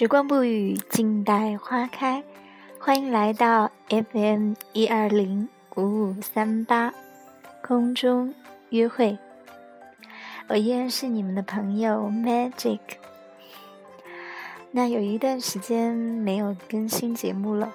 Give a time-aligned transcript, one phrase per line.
[0.00, 2.24] 时光不语，静待花开。
[2.78, 5.46] 欢迎来到 FM 一二零
[5.76, 6.94] 五五三八
[7.62, 8.34] 空中
[8.70, 9.18] 约会。
[10.48, 12.78] 我依然是你们的朋友 Magic。
[14.70, 17.70] 那有一段时间没有更新节目了，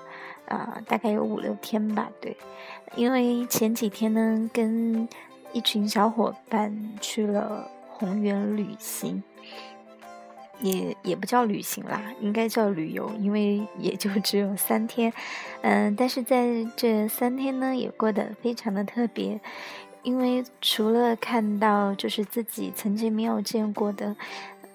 [0.48, 2.10] 啊，大概有五六天吧。
[2.20, 2.36] 对，
[2.96, 5.08] 因为前几天呢，跟
[5.54, 9.22] 一群小伙伴去了红原旅行。
[10.62, 15.12] 也也不叫旅行啦，应该叫旅游，因为也就只有三天，
[15.62, 19.40] 嗯，但是在这三天呢，也过得非常的特别，
[20.02, 24.16] 因为除了看到就是自己曾经没有见过的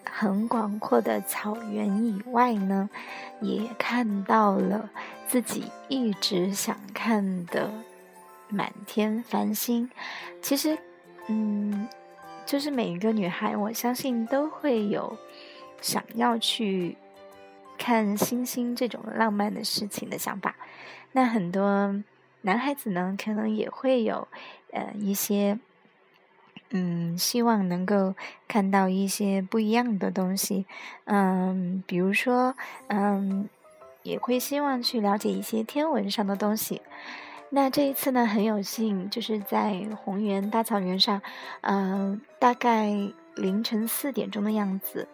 [0.05, 2.91] 很广阔的草原以外呢，
[3.41, 4.91] 也看到了
[5.27, 7.71] 自己一直想看的
[8.49, 9.89] 满天繁星。
[10.43, 10.77] 其实，
[11.29, 11.89] 嗯，
[12.45, 15.17] 就是每一个女孩，我相信都会有。
[15.81, 16.97] 想要去
[17.79, 20.55] 看星星这种浪漫的事情的想法，
[21.13, 22.03] 那很多
[22.43, 24.29] 男孩子呢，可能也会有
[24.73, 25.59] 呃一些
[26.71, 28.15] 嗯，希望能够
[28.47, 30.67] 看到一些不一样的东西，
[31.05, 32.55] 嗯，比如说
[32.89, 33.49] 嗯，
[34.03, 36.83] 也会希望去了解一些天文上的东西。
[37.49, 41.23] 那这一次呢，很有幸就是在红原大草原上，
[41.63, 43.13] 嗯，大概。
[43.37, 45.07] 凌晨四点钟的样子，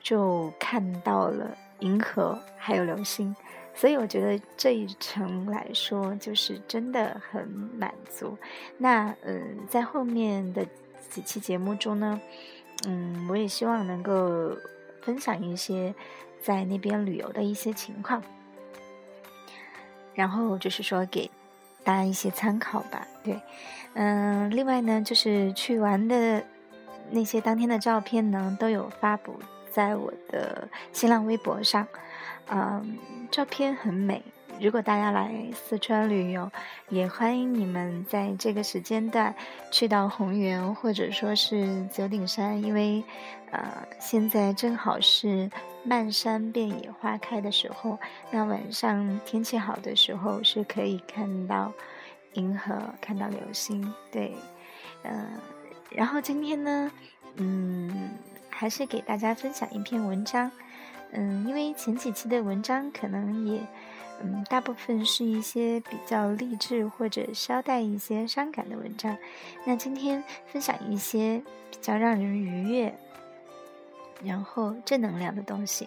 [0.00, 3.34] 就看到了银河还有流星，
[3.74, 8.36] 所以我觉得这一程来说，就是真的很满足。
[8.78, 10.64] 那嗯，在后面的
[11.10, 12.20] 几期节目中呢，
[12.86, 14.56] 嗯，我也希望能够
[15.00, 15.94] 分享一些
[16.40, 18.22] 在那边旅游的一些情况，
[20.14, 21.28] 然后就是说给
[21.82, 23.08] 大家一些参考吧。
[23.24, 23.40] 对，
[23.94, 26.44] 嗯，另外呢，就是去玩的。
[27.10, 29.38] 那些当天的照片呢，都有发布
[29.70, 31.86] 在我的新浪微博上，
[32.48, 32.98] 嗯，
[33.30, 34.22] 照片很美。
[34.60, 36.50] 如果大家来四川旅游，
[36.88, 39.34] 也欢迎你们在这个时间段
[39.70, 43.02] 去到红原或者说是九顶山，因为，
[43.50, 43.64] 呃，
[43.98, 45.50] 现在正好是
[45.82, 47.98] 漫山遍野花开的时候。
[48.30, 51.72] 那晚上天气好的时候，是可以看到
[52.34, 53.92] 银河、看到流星。
[54.12, 54.36] 对，
[55.02, 55.26] 嗯。
[55.94, 56.90] 然后今天呢，
[57.36, 58.10] 嗯，
[58.50, 60.50] 还是给大家分享一篇文章，
[61.12, 63.60] 嗯，因为前几期的文章可能也，
[64.22, 69.16] 嗯，大部分是一些比较励志或者稍带一些伤感的文章，
[69.64, 72.94] 那今天分享一些比较让人愉悦，
[74.24, 75.86] 然后正能量的东西。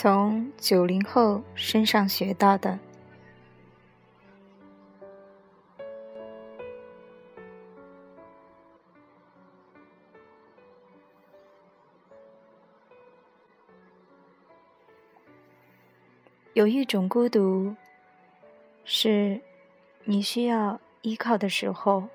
[0.00, 2.78] 从九零后身上学到的，
[16.52, 17.74] 有一种孤独，
[18.84, 19.40] 是
[20.04, 22.08] 你需要依靠的时候，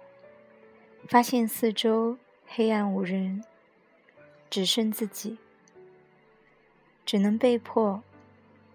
[1.09, 2.17] 发现四周
[2.47, 3.43] 黑暗无人，
[4.49, 5.37] 只剩自己。
[7.13, 8.01] 只能被迫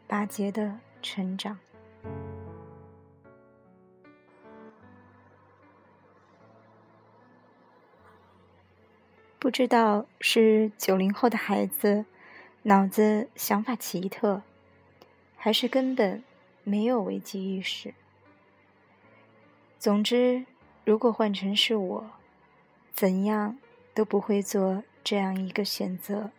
[0.06, 1.58] 巴结的成长。
[9.40, 12.04] 不知道是九零后的孩子
[12.62, 14.42] 脑子想法奇特，
[15.36, 16.22] 还是根本
[16.62, 17.92] 没有危机意识。
[19.80, 20.46] 总之，
[20.84, 22.10] 如果换成是我，
[22.92, 23.58] 怎样
[23.92, 26.30] 都不会做这样一个选择。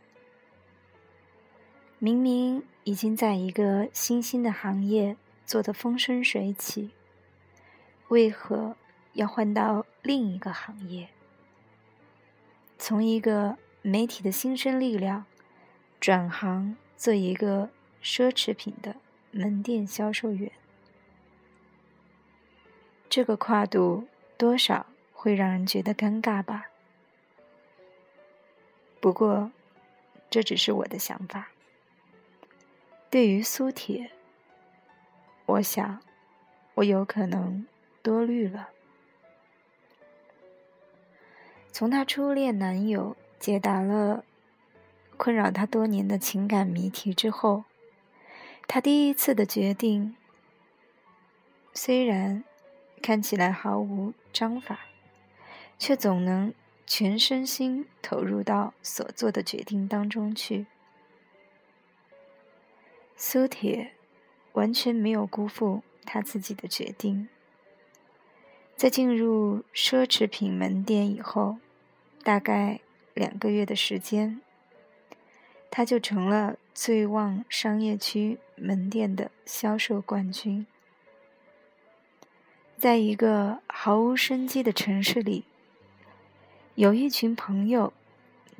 [2.01, 6.92] 明明已经在一个新兴的行业做得风生水起，
[8.07, 8.78] 为何
[9.13, 11.10] 要换到另一个行业？
[12.78, 15.25] 从一个媒体的新生力量
[16.00, 17.69] 转行做一个
[18.02, 18.95] 奢侈品的
[19.31, 20.50] 门店销售员，
[23.10, 24.07] 这个跨度
[24.38, 26.68] 多少会让人觉得尴尬吧？
[29.02, 29.52] 不过，
[30.30, 31.50] 这只是我的想法。
[33.09, 34.11] 对于苏铁，
[35.47, 36.00] 我想，
[36.75, 37.65] 我有可能
[38.03, 38.69] 多虑了。
[41.71, 44.23] 从她初恋男友解答了
[45.17, 47.63] 困扰她多年的情感谜题之后，
[48.67, 50.15] 他第一次的决定，
[51.73, 52.44] 虽然
[53.01, 54.81] 看起来毫无章法，
[55.79, 56.53] 却总能
[56.85, 60.67] 全身心投入到所做的决定当中去。
[63.21, 63.92] 苏铁
[64.54, 67.27] 完全没有辜负他自己的决定。
[68.77, 71.57] 在进入奢侈品门店以后，
[72.24, 72.80] 大概
[73.13, 74.39] 两个月的时间，
[75.69, 80.66] 他就成了最旺商业区门店的销售冠军。
[82.77, 85.44] 在一个毫无生机的城市里，
[86.75, 87.92] 有一群朋友，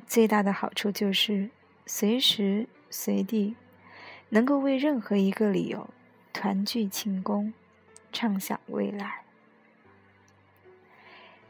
[0.06, 1.48] 最大的好处就是
[1.86, 3.56] 随时随地
[4.30, 5.90] 能够为任何一个理由
[6.32, 7.52] 团聚庆功，
[8.12, 9.22] 畅想未来。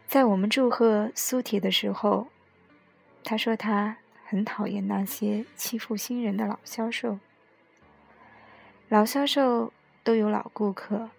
[0.09, 2.27] 在我们祝贺苏铁的时候，
[3.23, 7.21] 他说他很讨厌那些欺负新人的老销售。
[8.88, 9.73] 老销售
[10.03, 11.11] 都有老顾客，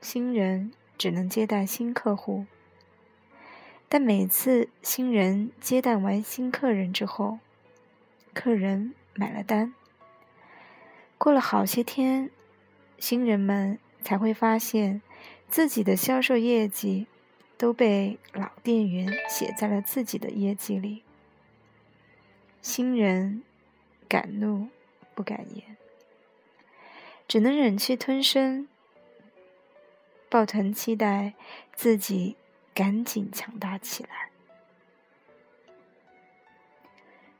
[0.00, 2.46] 新人只能接待新客户。
[3.90, 7.40] 但每次新人接待完新客人之后，
[8.32, 9.74] 客人买了单，
[11.18, 12.30] 过了好些天，
[12.98, 15.02] 新人们才会发现
[15.48, 17.06] 自己的销售业绩。
[17.58, 21.02] 都被老店员写在了自己的业绩里。
[22.62, 23.42] 新人
[24.08, 24.68] 敢怒
[25.12, 25.76] 不敢言，
[27.26, 28.68] 只能忍气吞声，
[30.28, 31.34] 抱团期待
[31.74, 32.36] 自己
[32.72, 34.30] 赶紧强大起来。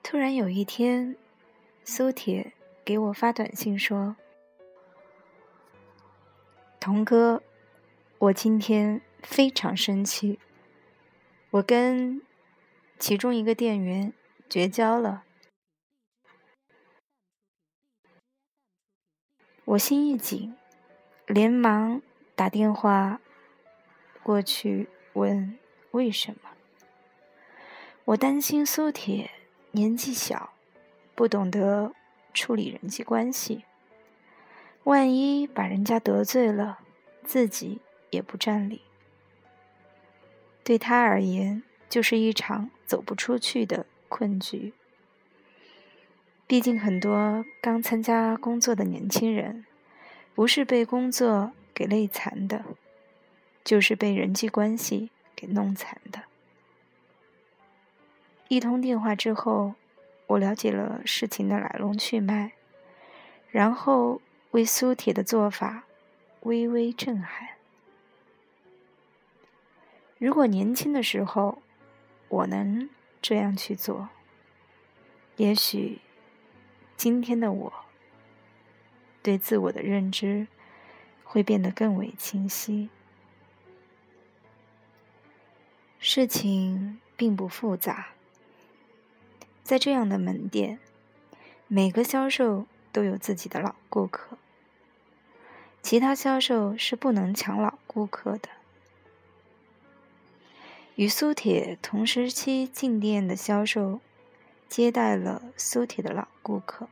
[0.02, 1.14] 突然有一天，
[1.84, 2.52] 苏铁
[2.88, 4.16] 给我发短信说
[6.80, 7.42] ：“童哥，
[8.16, 10.38] 我今天。”非常生气，
[11.50, 12.22] 我跟
[12.98, 14.14] 其中一个店员
[14.48, 15.24] 绝交了。
[19.64, 20.56] 我心一紧，
[21.26, 22.00] 连忙
[22.36, 23.20] 打电话
[24.22, 25.58] 过去问
[25.90, 26.50] 为什么。
[28.04, 29.30] 我担心苏铁
[29.72, 30.54] 年纪小，
[31.16, 31.92] 不懂得
[32.38, 33.64] 处理人际关系，
[34.84, 36.78] 万一把人家得罪了，
[37.24, 37.80] 自己
[38.10, 38.82] 也不占理。
[40.62, 44.72] 对他而言，就是一场走不出去的困局。
[46.46, 49.66] 毕竟，很多刚参加工作的年轻人，
[50.34, 52.64] 不是被工作给累残的，
[53.64, 56.22] 就是被人际关系给弄残的。
[58.46, 59.74] 一通电话之后，
[60.28, 62.52] 我了解了事情的来龙去脉，
[63.50, 64.22] 然后
[64.52, 65.84] 为苏铁的做法
[66.42, 67.56] 微微震撼。
[70.18, 71.62] 如果年轻的时候
[72.28, 72.88] 我能
[73.22, 74.08] 这样去做，
[75.36, 75.98] 也许
[76.96, 77.72] 今天的我
[79.22, 80.46] 对自我的认知
[81.24, 82.90] 会变得更为清晰。
[85.98, 88.08] 事情并不复杂，
[89.68, 90.78] 在这样的门店，
[91.66, 94.38] 每个销售都有自己的老顾客，
[95.82, 98.48] 其他销售是不能抢老顾客的。
[100.94, 104.00] 与苏铁同时期进店的销售，
[104.70, 106.88] 接待了苏铁的老顾客，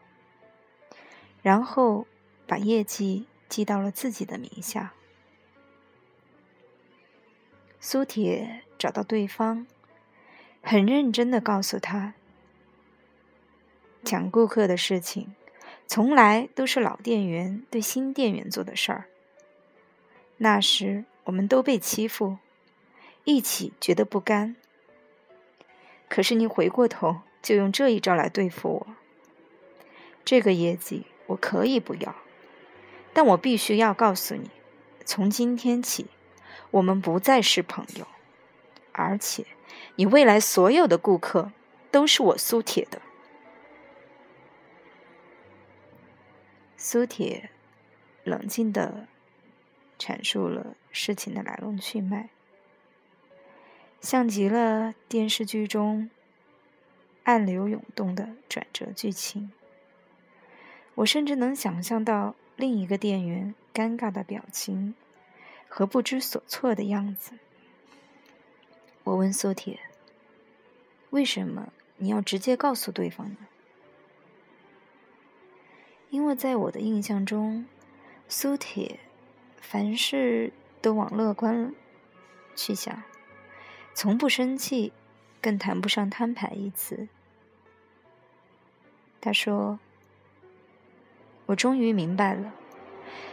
[1.41, 2.07] 然后
[2.47, 4.93] 把业绩记到了自己的名下。
[7.81, 9.67] 苏铁找到对方，
[10.61, 12.13] 很认真的告诉他：
[14.07, 15.35] 抢顾客的事情，
[15.89, 19.07] 从来都是老店员对新店员做的事儿。
[20.37, 22.39] 那时我们都被欺负。
[23.25, 24.55] 一起觉得不甘，
[26.09, 28.87] 可是你回过头就用这一招来对付我。
[30.25, 32.15] 这个业绩我可以不要，
[33.13, 34.49] 但我必须要告诉你，
[35.05, 36.07] 从今天起，
[36.71, 38.07] 我们不再是朋友，
[38.93, 39.45] 而且
[39.97, 41.51] 你未来所有的顾客
[41.91, 43.03] 都是我苏铁的。
[46.77, 47.51] 苏铁
[48.23, 49.09] 冷静的
[49.99, 52.29] 阐述了事情的来龙去脉。
[54.01, 56.11] 像极了电视剧中
[57.25, 59.51] 暗流涌动的转折剧情，
[60.97, 64.95] 我甚至能想象到另一个店员尴尬的表情
[65.69, 67.33] 和不知所措的样子。
[69.03, 69.81] 我问苏铁
[71.11, 73.37] ：“为什么你要直接告诉对方呢？”
[76.11, 77.67] 因为在我的印象中，
[78.29, 79.01] 苏铁
[79.61, 81.75] 凡事都往乐观
[82.55, 83.03] 去想。
[83.93, 84.93] 从不生气，
[85.41, 87.09] 更谈不上摊牌一词。
[89.21, 89.79] 他说
[91.47, 92.53] ：“我终于明白了，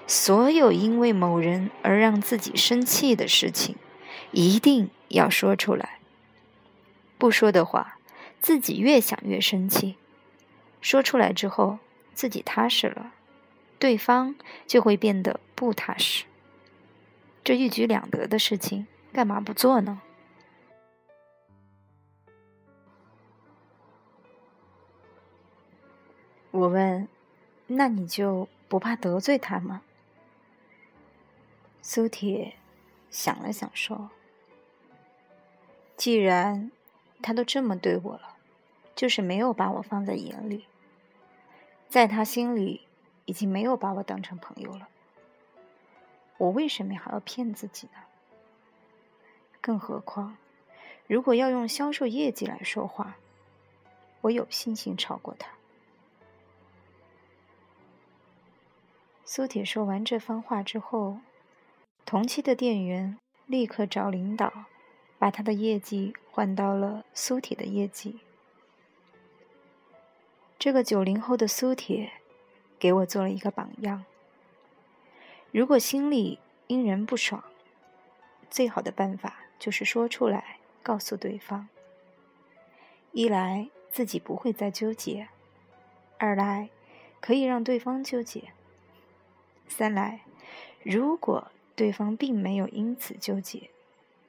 [0.07, 3.75] 所有因为某人而让自己生气的事情，
[4.31, 5.99] 一定要说出来。
[7.17, 7.99] 不说的话，
[8.39, 9.95] 自己越想越生气；
[10.81, 11.77] 说出来之后，
[12.13, 13.13] 自己踏实了，
[13.79, 14.35] 对方
[14.67, 16.25] 就会变得不踏实。
[17.43, 20.01] 这一举两得的事情，干嘛不做呢？
[26.51, 27.07] 我问
[27.65, 29.81] ：“那你就不怕得罪他吗？”
[31.81, 32.53] 苏铁
[33.09, 34.11] 想了想说
[35.97, 36.71] ：“既然
[37.21, 38.37] 他都这么对我了，
[38.95, 40.67] 就是没有把我放在眼里，
[41.93, 42.81] 在他心里
[43.25, 44.89] 已经没有把我当成朋友了。
[46.39, 47.99] 我为什么还要骗自己呢？
[49.61, 50.35] 更何况，
[51.05, 53.17] 如果要用销售业绩来说话，
[54.21, 55.51] 我有信心超过他。”
[59.23, 61.19] 苏铁说完这番话之后，
[62.07, 64.51] 同期的店员立刻找领导，
[65.19, 68.21] 把他的业绩换到了苏铁的业绩。
[70.63, 72.09] 这个九零后的苏铁，
[72.79, 74.05] 给我做了一个榜样。
[75.51, 77.43] 如果心里因人不爽，
[78.49, 81.67] 最好的办法就是说出来，告诉对方。
[83.11, 85.27] 一来自己不会再纠结，
[86.17, 86.69] 二来
[87.19, 88.53] 可以让对方纠结。
[89.67, 90.21] 三来，
[90.81, 93.69] 如果对方并没有因此纠结，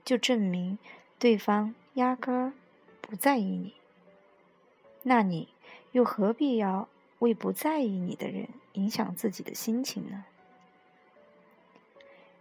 [0.04, 0.80] 就证明
[1.16, 2.52] 对方压根儿
[3.00, 3.74] 不在意你。
[5.04, 5.53] 那你
[5.94, 6.88] 又何必要
[7.20, 10.24] 为不在意你的人影响自己的心情呢？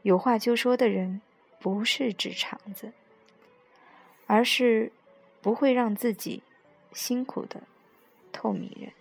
[0.01, 1.21] 有话就说的人，
[1.59, 2.93] 不是直肠子，
[4.25, 4.91] 而是
[5.39, 6.41] 不会让自己
[6.93, 7.61] 辛苦的
[8.31, 8.91] 透明人。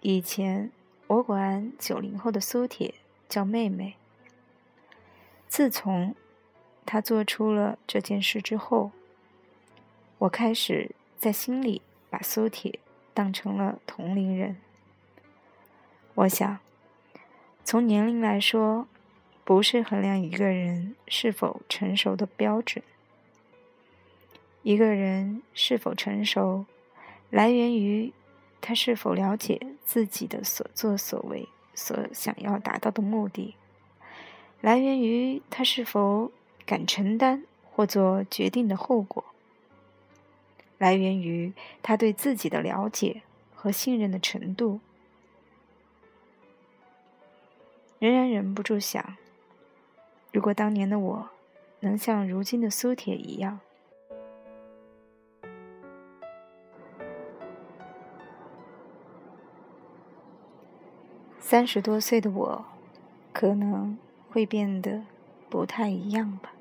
[0.00, 0.72] 以前
[1.06, 2.92] 我管九零后的苏铁
[3.28, 3.94] 叫妹妹。
[5.46, 6.16] 自从
[6.84, 8.90] 他做出了这件事之后，
[10.22, 12.78] 我开始在心里把苏铁
[13.12, 14.56] 当成了同龄人。
[16.14, 16.60] 我想，
[17.64, 18.86] 从年龄来说，
[19.42, 22.84] 不是衡量一个人是否成熟的标准。
[24.62, 26.66] 一个人是否成熟，
[27.30, 28.12] 来源于。
[28.60, 33.56] 他是否了解自己的所作所为，所想要达到的目的，
[34.60, 36.30] 来源于他是否
[36.64, 39.24] 敢承担或做决定的后果，
[40.82, 43.22] 来源于他对自己的了解
[43.54, 44.80] 和信任的程度。
[48.00, 49.16] 仍然忍不住想，
[50.32, 51.30] 如果当年的我
[51.78, 53.60] 能像如今的苏铁一样。
[61.38, 62.64] 三十多岁的我，
[63.32, 63.96] 可能
[64.30, 65.04] 会变得
[65.48, 66.52] 不太一样吧。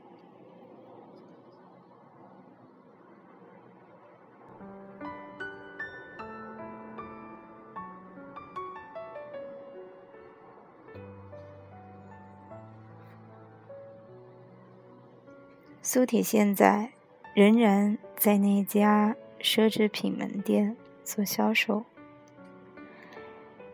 [15.93, 16.89] 苏铁现在
[17.33, 21.83] 仍然在那家奢侈品门店做销售。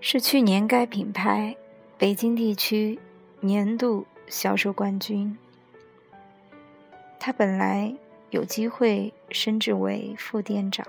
[0.01, 1.55] 是去年该品牌
[1.95, 2.97] 北京地区
[3.39, 5.37] 年度销售冠军。
[7.19, 7.93] 他本来
[8.31, 10.87] 有机会升职为副店长，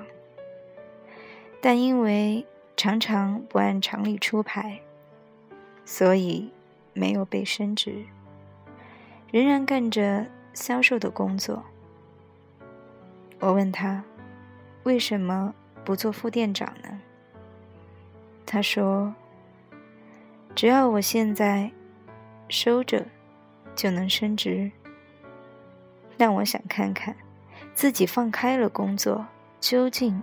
[1.61, 4.81] 但因为常常不按常理出牌，
[5.85, 6.49] 所以
[6.95, 8.07] 没有被升职，
[9.31, 10.27] 仍然干着
[10.59, 11.63] 销售的工作。
[13.39, 14.03] 我问他，
[14.83, 17.01] 为什么不做副店长呢？
[18.45, 19.15] 他说
[20.57, 21.71] ：“只要我现在
[22.49, 23.07] 收着，
[23.77, 24.71] 就能升职。
[26.17, 27.15] 但我想看看
[27.75, 29.25] 自己放开了工作，
[29.61, 30.21] 究竟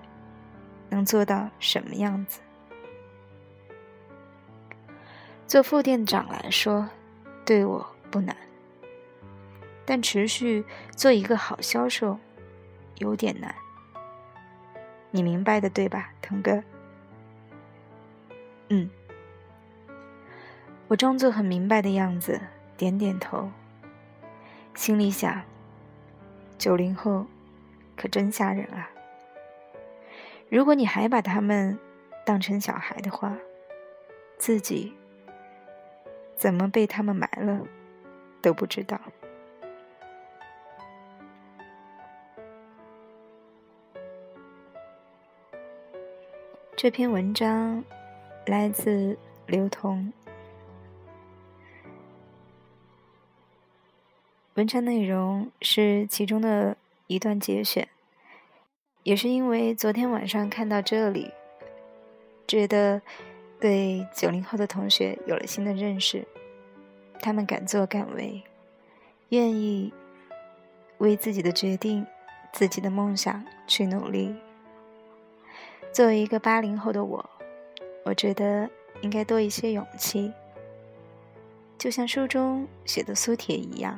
[0.89, 2.41] 能做到什么样子。
[5.47, 6.89] 做副店长来说，
[7.45, 8.35] 对我不难，
[9.85, 10.65] 但持续
[10.95, 12.17] 做一个好销售
[12.97, 13.53] 有点难。
[15.11, 16.63] 你明白的，对吧，腾哥？”
[18.69, 18.89] 嗯，
[20.87, 22.41] 我装作很明白的样子，
[22.75, 23.51] 点点头，
[24.73, 25.43] 心里想：
[26.57, 27.27] 九零后
[27.95, 28.89] 可真吓人啊！
[30.49, 31.77] 如果你还把他们
[32.25, 33.37] 当成小孩的话，
[34.37, 34.93] 自己
[36.35, 37.61] 怎么被他们埋了
[38.41, 38.99] 都不知道。
[46.85, 47.83] 这篇文章
[48.45, 50.13] 来自刘同。
[54.53, 56.77] 文章内容是其中的
[57.07, 57.87] 一段节选，
[59.01, 61.31] 也是因为昨天晚上看到这里，
[62.47, 63.01] 觉得
[63.59, 66.23] 对九零后的同学有了新的认识。
[67.19, 68.43] 他们敢作敢为，
[69.29, 69.91] 愿意
[70.99, 72.05] 为自己的决定、
[72.53, 74.35] 自己的梦想去努力。
[75.95, 77.29] 作为一个八零后的我，
[78.03, 80.29] 我觉得应该多一些勇气，
[81.77, 83.97] 就像书中写的苏铁一样，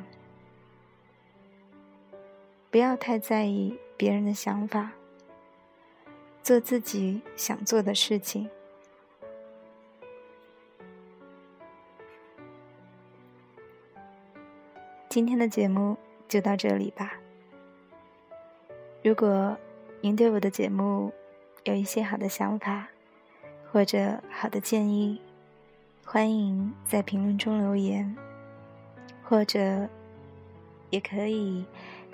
[2.70, 4.92] 不要太在意别人的想法，
[6.40, 8.48] 做自己想做的事情。
[15.08, 15.96] 今天的节目
[16.28, 17.18] 就到这里吧。
[19.02, 19.58] 如果
[20.00, 21.12] 您对我的节目
[21.68, 22.88] 有一些好的想法
[23.70, 25.20] 或者好的建议，
[26.02, 28.16] 欢迎在评论中留言，
[29.22, 29.86] 或者
[30.88, 31.66] 也可以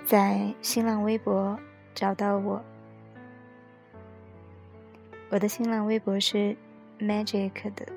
[0.05, 1.57] 在新浪微博
[1.93, 2.61] 找到我。
[5.29, 6.53] 我的新浪微博是
[6.99, 7.87] magic 的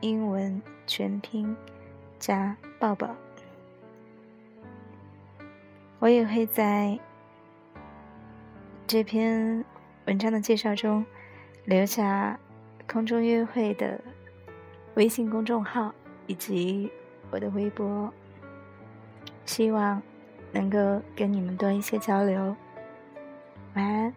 [0.00, 1.56] 英文全拼
[2.18, 3.14] 加抱抱。
[6.00, 6.98] 我也会在
[8.88, 9.64] 这篇
[10.06, 11.04] 文章的介绍中
[11.64, 12.38] 留下
[12.86, 13.98] 空中约会的
[14.94, 15.94] 微信公众号
[16.26, 16.90] 以及
[17.30, 18.12] 我的微博
[19.46, 20.00] 希望
[20.52, 22.54] 能够跟你们多一些交流。
[23.74, 24.14] 晚安。